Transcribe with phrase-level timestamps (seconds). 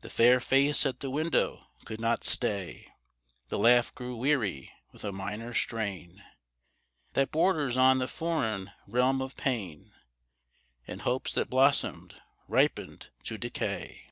[0.00, 2.88] The fair face at the window could not stay;
[3.50, 6.24] The laugh grew weary, with a minor strain
[7.12, 9.92] That borders on the foreign realm of pain,
[10.86, 12.14] And hopes that blossomed,
[12.48, 14.08] ripened to decay.